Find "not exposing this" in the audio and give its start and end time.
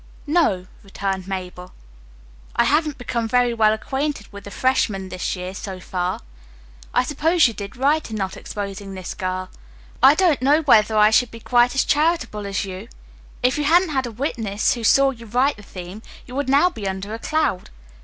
8.15-9.13